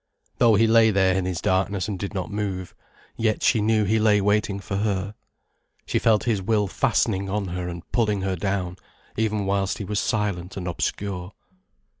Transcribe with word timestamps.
Though 0.39 0.55
he 0.55 0.65
lay 0.65 0.89
there 0.89 1.15
in 1.15 1.25
his 1.25 1.41
darkness 1.41 1.87
and 1.87 1.99
did 1.99 2.11
not 2.11 2.31
move, 2.31 2.73
yet 3.17 3.43
she 3.43 3.61
knew 3.61 3.83
he 3.83 3.99
lay 3.99 4.19
waiting 4.19 4.59
for 4.59 4.77
her. 4.77 5.13
She 5.85 5.99
felt 5.99 6.23
his 6.23 6.41
will 6.41 6.65
fastening 6.65 7.29
on 7.29 7.49
her 7.49 7.67
and 7.69 7.83
pulling 7.91 8.21
her 8.23 8.35
down, 8.35 8.77
even 9.15 9.45
whilst 9.45 9.77
he 9.77 9.85
was 9.85 9.99
silent 9.99 10.57
and 10.57 10.67
obscure. 10.67 11.33